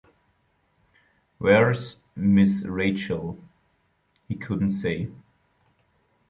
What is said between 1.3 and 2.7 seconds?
‘Where’s Miss